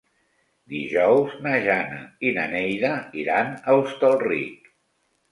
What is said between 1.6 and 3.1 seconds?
Jana i na Neida